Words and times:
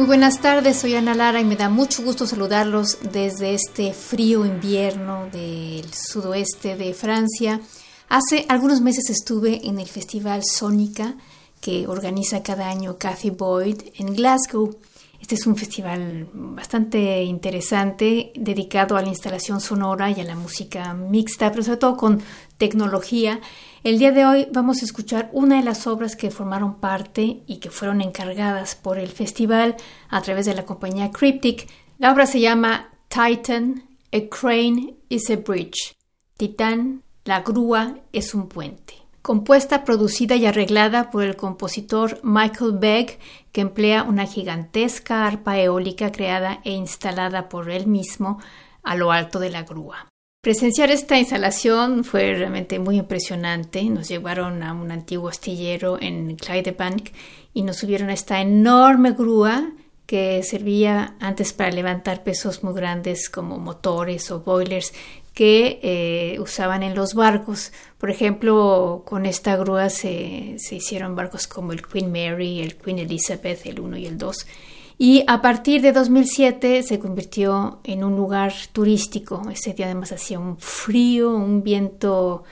Muy 0.00 0.06
buenas 0.06 0.40
tardes, 0.40 0.78
soy 0.78 0.94
Ana 0.94 1.14
Lara 1.14 1.42
y 1.42 1.44
me 1.44 1.56
da 1.56 1.68
mucho 1.68 2.02
gusto 2.02 2.26
saludarlos 2.26 2.96
desde 3.12 3.52
este 3.52 3.92
frío 3.92 4.46
invierno 4.46 5.28
del 5.30 5.92
sudoeste 5.92 6.74
de 6.74 6.94
Francia. 6.94 7.60
Hace 8.08 8.46
algunos 8.48 8.80
meses 8.80 9.10
estuve 9.10 9.68
en 9.68 9.78
el 9.78 9.86
Festival 9.86 10.42
Sónica 10.42 11.16
que 11.60 11.86
organiza 11.86 12.42
cada 12.42 12.70
año 12.70 12.96
Cathy 12.96 13.28
Boyd 13.28 13.76
en 13.98 14.14
Glasgow. 14.14 14.74
Este 15.20 15.34
es 15.34 15.46
un 15.46 15.54
festival 15.54 16.30
bastante 16.32 17.22
interesante 17.22 18.32
dedicado 18.34 18.96
a 18.96 19.02
la 19.02 19.08
instalación 19.08 19.60
sonora 19.60 20.10
y 20.10 20.18
a 20.18 20.24
la 20.24 20.34
música 20.34 20.94
mixta, 20.94 21.50
pero 21.50 21.62
sobre 21.62 21.76
todo 21.76 21.98
con 21.98 22.22
tecnología. 22.60 23.40
El 23.84 23.98
día 23.98 24.12
de 24.12 24.26
hoy 24.26 24.46
vamos 24.52 24.82
a 24.82 24.84
escuchar 24.84 25.30
una 25.32 25.56
de 25.56 25.64
las 25.64 25.86
obras 25.86 26.14
que 26.14 26.30
formaron 26.30 26.74
parte 26.74 27.42
y 27.46 27.56
que 27.56 27.70
fueron 27.70 28.02
encargadas 28.02 28.76
por 28.76 28.98
el 28.98 29.08
festival 29.08 29.76
a 30.10 30.20
través 30.20 30.44
de 30.44 30.54
la 30.54 30.66
compañía 30.66 31.10
Cryptic. 31.10 31.66
La 31.98 32.12
obra 32.12 32.26
se 32.26 32.38
llama 32.38 32.90
Titan, 33.08 33.82
A 34.12 34.20
Crane 34.28 34.94
is 35.08 35.30
a 35.30 35.36
Bridge. 35.36 35.96
Titán, 36.36 37.02
la 37.24 37.40
grúa 37.40 37.96
es 38.12 38.34
un 38.34 38.46
puente 38.46 38.94
compuesta, 39.22 39.84
producida 39.84 40.34
y 40.36 40.46
arreglada 40.46 41.10
por 41.10 41.24
el 41.24 41.36
compositor 41.36 42.20
Michael 42.22 42.78
Begg, 42.78 43.18
que 43.52 43.60
emplea 43.60 44.02
una 44.02 44.26
gigantesca 44.26 45.26
arpa 45.26 45.58
eólica 45.58 46.10
creada 46.10 46.60
e 46.64 46.72
instalada 46.72 47.48
por 47.48 47.70
él 47.70 47.86
mismo 47.86 48.38
a 48.82 48.96
lo 48.96 49.12
alto 49.12 49.38
de 49.38 49.50
la 49.50 49.62
grúa. 49.62 50.09
Presenciar 50.42 50.90
esta 50.90 51.18
instalación 51.18 52.02
fue 52.02 52.32
realmente 52.32 52.78
muy 52.78 52.96
impresionante. 52.96 53.84
Nos 53.84 54.08
llevaron 54.08 54.62
a 54.62 54.72
un 54.72 54.90
antiguo 54.90 55.28
astillero 55.28 56.00
en 56.00 56.36
Clydebank 56.36 57.10
y 57.52 57.60
nos 57.62 57.76
subieron 57.76 58.08
a 58.08 58.14
esta 58.14 58.40
enorme 58.40 59.10
grúa 59.10 59.70
que 60.06 60.42
servía 60.42 61.14
antes 61.20 61.52
para 61.52 61.70
levantar 61.70 62.24
pesos 62.24 62.64
muy 62.64 62.72
grandes 62.72 63.28
como 63.28 63.58
motores 63.58 64.30
o 64.30 64.40
boilers 64.40 64.94
que 65.34 65.78
eh, 65.82 66.40
usaban 66.40 66.84
en 66.84 66.94
los 66.94 67.12
barcos. 67.12 67.70
Por 67.98 68.10
ejemplo, 68.10 69.02
con 69.04 69.26
esta 69.26 69.56
grúa 69.56 69.90
se, 69.90 70.54
se, 70.56 70.76
hicieron 70.76 71.16
barcos 71.16 71.46
como 71.46 71.72
el 71.72 71.86
Queen 71.86 72.10
Mary, 72.10 72.62
el 72.62 72.76
Queen 72.76 73.00
Elizabeth, 73.00 73.66
el 73.66 73.78
1 73.78 73.98
y 73.98 74.06
el 74.06 74.16
2. 74.16 74.46
Y 75.02 75.24
a 75.28 75.40
partir 75.40 75.80
de 75.80 75.92
2007 75.92 76.82
se 76.82 76.98
convirtió 76.98 77.80
en 77.84 78.04
un 78.04 78.16
lugar 78.16 78.52
turístico. 78.70 79.40
Ese 79.50 79.72
día 79.72 79.86
además 79.86 80.12
hacía 80.12 80.38
un 80.38 80.58
frío, 80.58 81.34
un 81.34 81.62
viento 81.62 82.44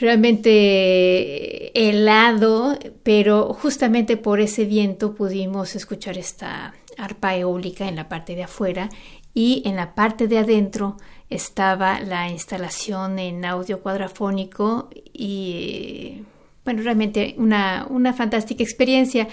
realmente 0.00 1.70
helado, 1.88 2.76
pero 3.04 3.54
justamente 3.54 4.16
por 4.16 4.40
ese 4.40 4.64
viento 4.64 5.14
pudimos 5.14 5.76
escuchar 5.76 6.18
esta 6.18 6.74
arpa 6.98 7.36
eólica 7.36 7.86
en 7.86 7.94
la 7.94 8.08
parte 8.08 8.34
de 8.34 8.42
afuera 8.42 8.88
y 9.32 9.62
en 9.64 9.76
la 9.76 9.94
parte 9.94 10.26
de 10.26 10.38
adentro 10.38 10.96
estaba 11.28 12.00
la 12.00 12.28
instalación 12.30 13.20
en 13.20 13.44
audio 13.44 13.80
cuadrafónico 13.80 14.90
y 15.12 16.22
bueno, 16.64 16.82
realmente 16.82 17.36
una, 17.38 17.86
una 17.88 18.12
fantástica 18.12 18.64
experiencia. 18.64 19.28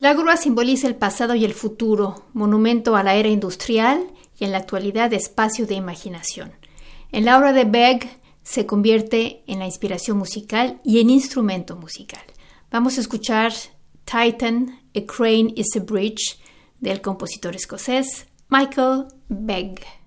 La 0.00 0.14
grúa 0.14 0.38
simboliza 0.38 0.88
el 0.88 0.96
pasado 0.96 1.34
y 1.34 1.44
el 1.44 1.52
futuro, 1.52 2.24
monumento 2.32 2.96
a 2.96 3.02
la 3.02 3.16
era 3.16 3.28
industrial 3.28 4.10
y 4.38 4.44
en 4.44 4.52
la 4.52 4.56
actualidad 4.56 5.12
espacio 5.12 5.66
de 5.66 5.74
imaginación. 5.74 6.52
En 7.12 7.26
la 7.26 7.36
obra 7.36 7.52
de 7.52 7.64
Begg 7.64 8.08
se 8.42 8.64
convierte 8.64 9.44
en 9.46 9.58
la 9.58 9.66
inspiración 9.66 10.16
musical 10.16 10.80
y 10.84 11.00
en 11.00 11.10
instrumento 11.10 11.76
musical. 11.76 12.22
Vamos 12.70 12.96
a 12.96 13.02
escuchar 13.02 13.52
Titan, 14.06 14.80
A 14.96 15.00
Crane 15.06 15.52
is 15.54 15.76
a 15.76 15.80
Bridge 15.80 16.40
del 16.80 17.02
compositor 17.02 17.54
escocés 17.54 18.26
Michael 18.48 19.04
Begg. 19.28 19.99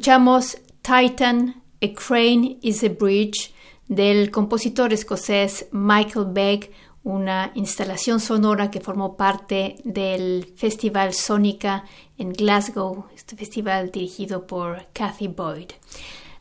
Escuchamos 0.00 0.56
Titan, 0.80 1.62
A 1.82 1.88
Crane 1.92 2.56
is 2.62 2.82
a 2.82 2.88
Bridge 2.88 3.52
del 3.86 4.30
compositor 4.30 4.94
escocés 4.94 5.66
Michael 5.72 6.28
Begg, 6.30 6.70
una 7.04 7.52
instalación 7.54 8.18
sonora 8.18 8.70
que 8.70 8.80
formó 8.80 9.18
parte 9.18 9.76
del 9.84 10.54
Festival 10.56 11.12
Sónica 11.12 11.84
en 12.16 12.32
Glasgow, 12.32 13.08
este 13.14 13.36
festival 13.36 13.90
dirigido 13.90 14.46
por 14.46 14.86
Kathy 14.94 15.28
Boyd. 15.28 15.72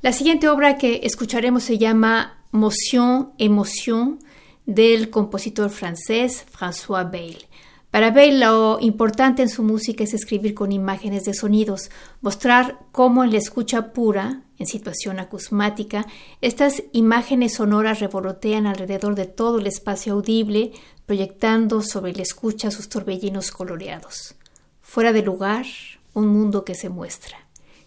La 0.02 0.14
siguiente 0.14 0.48
obra 0.48 0.78
que 0.78 1.02
escucharemos 1.04 1.64
se 1.64 1.78
llama 1.78 2.38
Motion, 2.52 3.34
Emotion 3.38 4.20
del 4.66 5.10
compositor 5.10 5.70
francés 5.70 6.46
François 6.50 7.04
Bale. 7.04 7.50
Para 7.92 8.12
Bale 8.12 8.38
lo 8.38 8.78
importante 8.80 9.42
en 9.42 9.50
su 9.50 9.64
música 9.64 10.04
es 10.04 10.14
escribir 10.14 10.54
con 10.54 10.72
imágenes 10.72 11.26
de 11.26 11.34
sonidos, 11.34 11.90
mostrar 12.22 12.78
cómo 12.92 13.24
en 13.24 13.32
la 13.32 13.40
escucha 13.40 13.94
pura, 13.94 14.44
en 14.60 14.68
situación 14.68 15.20
acusmática, 15.20 16.06
estas 16.40 16.84
imágenes 16.92 17.56
sonoras 17.56 18.00
revolotean 18.00 18.68
alrededor 18.68 19.16
de 19.16 19.26
todo 19.26 19.58
el 19.58 19.66
espacio 19.66 20.14
audible, 20.14 20.72
proyectando 21.08 21.82
sobre 21.82 22.14
la 22.14 22.22
escucha 22.22 22.70
sus 22.70 22.90
torbellinos 22.90 23.50
coloreados. 23.50 24.36
Fuera 24.82 25.12
de 25.12 25.24
lugar, 25.24 25.66
un 26.14 26.28
mundo 26.28 26.64
que 26.64 26.76
se 26.76 26.90
muestra. 26.90 27.38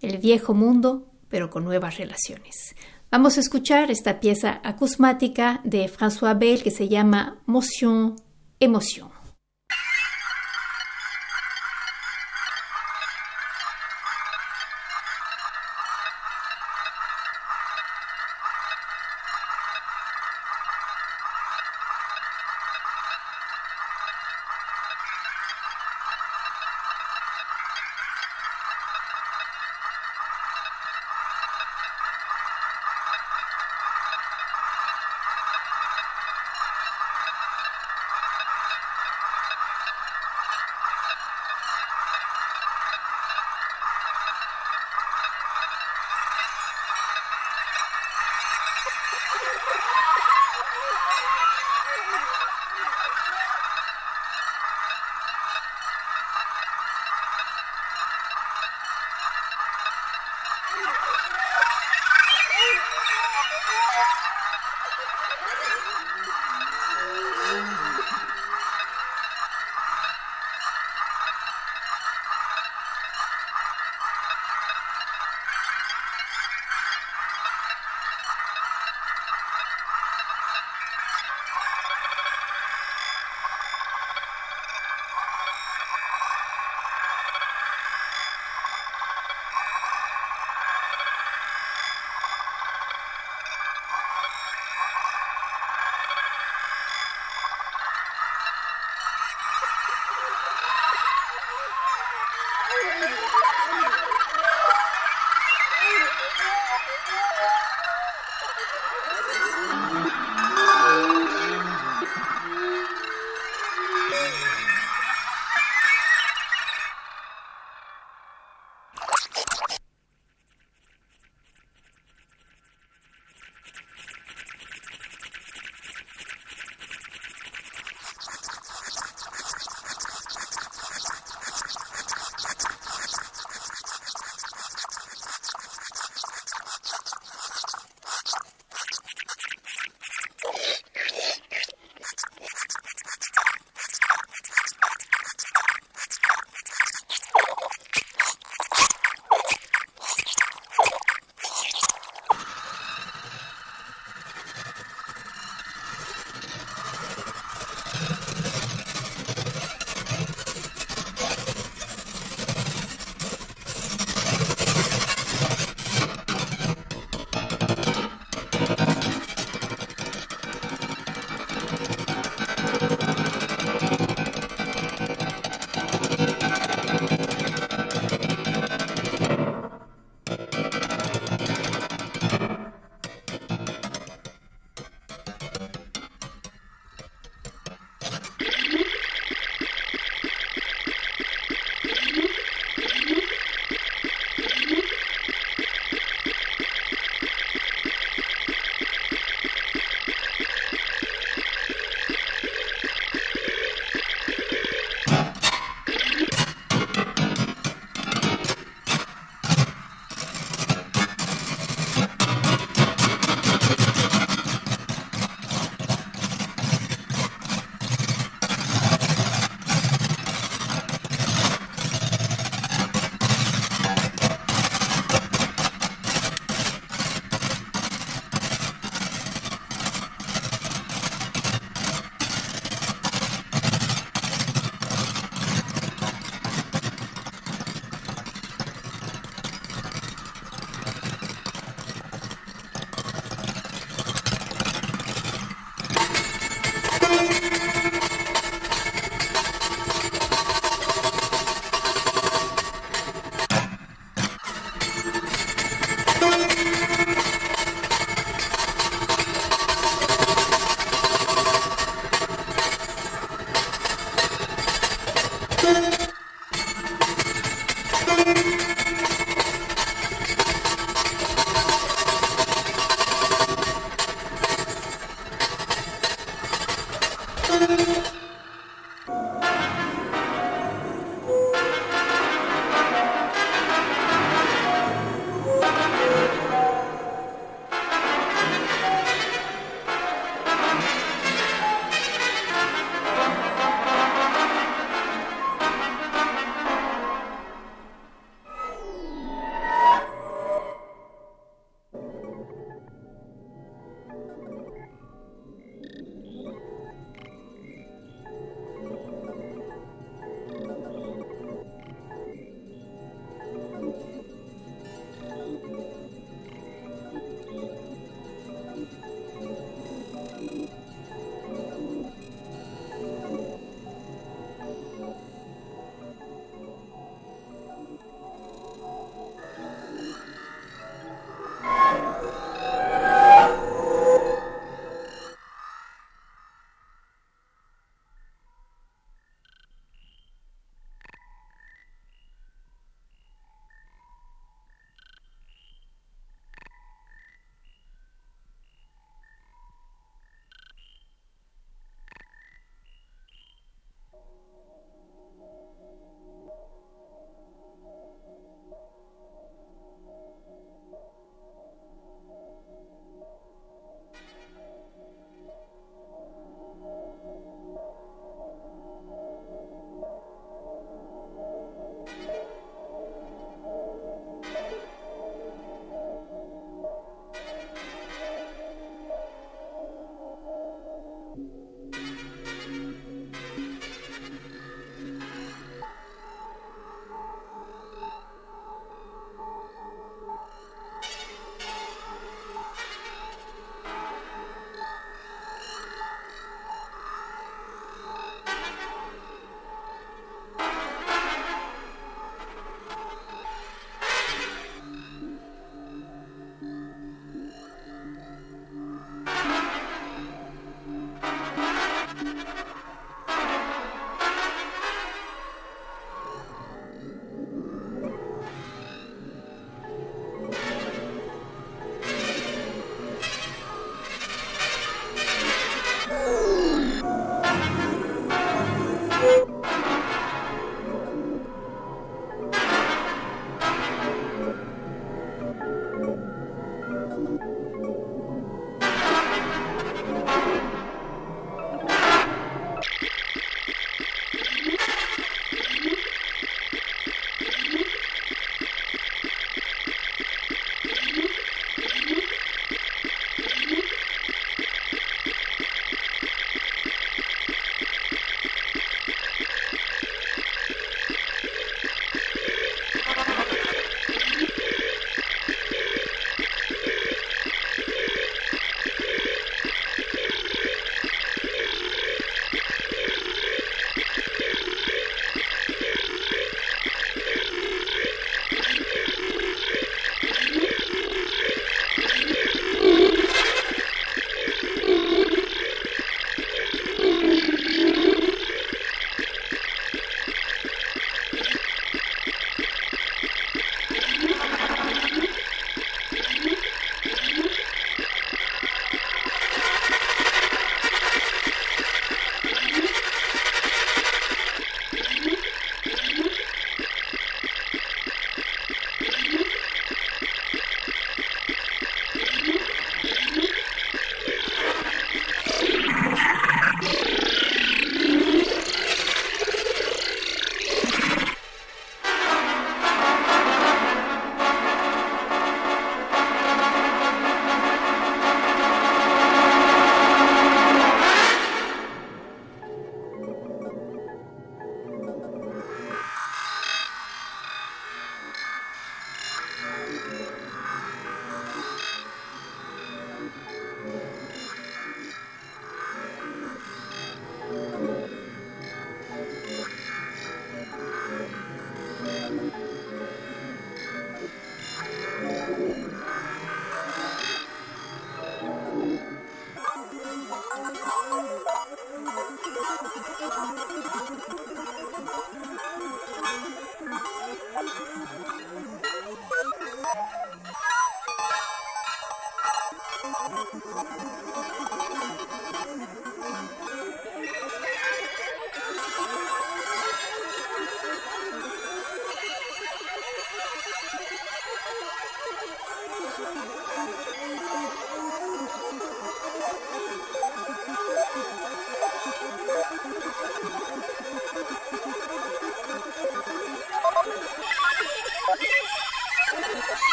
El 0.00 0.18
viejo 0.18 0.54
mundo, 0.54 1.06
pero 1.28 1.50
con 1.50 1.64
nuevas 1.64 1.98
relaciones. 1.98 2.74
Vamos 3.12 3.36
a 3.36 3.40
escuchar 3.40 3.92
esta 3.92 4.18
pieza 4.18 4.60
acusmática 4.64 5.60
de 5.62 5.88
François 5.88 6.34
Bale 6.34 6.64
que 6.64 6.72
se 6.72 6.88
llama 6.88 7.38
Motion, 7.46 8.16
Emoción. 8.58 9.13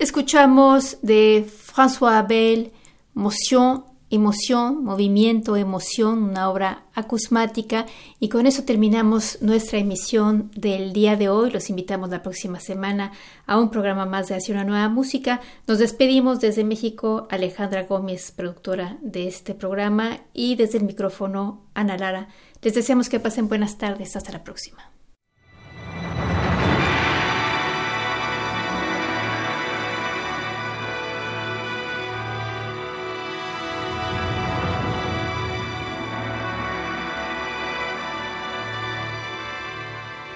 Escuchamos 0.00 0.96
de 1.02 1.44
François 1.46 2.20
Abel, 2.20 2.72
Motion, 3.12 3.84
Emoción, 4.08 4.82
Movimiento, 4.82 5.58
Emoción, 5.58 6.22
una 6.22 6.48
obra 6.48 6.84
acusmática. 6.94 7.84
Y 8.18 8.30
con 8.30 8.46
eso 8.46 8.64
terminamos 8.64 9.42
nuestra 9.42 9.78
emisión 9.78 10.50
del 10.54 10.94
día 10.94 11.16
de 11.16 11.28
hoy. 11.28 11.50
Los 11.50 11.68
invitamos 11.68 12.08
la 12.08 12.22
próxima 12.22 12.60
semana 12.60 13.12
a 13.44 13.60
un 13.60 13.70
programa 13.70 14.06
más 14.06 14.28
de 14.28 14.36
Hacia 14.36 14.54
una 14.54 14.64
Nueva 14.64 14.88
Música. 14.88 15.42
Nos 15.66 15.78
despedimos 15.78 16.40
desde 16.40 16.64
México, 16.64 17.28
Alejandra 17.30 17.82
Gómez, 17.82 18.32
productora 18.34 18.96
de 19.02 19.28
este 19.28 19.54
programa, 19.54 20.20
y 20.32 20.56
desde 20.56 20.78
el 20.78 20.84
micrófono, 20.84 21.60
Ana 21.74 21.98
Lara. 21.98 22.28
Les 22.62 22.72
deseamos 22.72 23.10
que 23.10 23.20
pasen 23.20 23.48
buenas 23.48 23.76
tardes. 23.76 24.16
Hasta 24.16 24.32
la 24.32 24.44
próxima. 24.44 24.90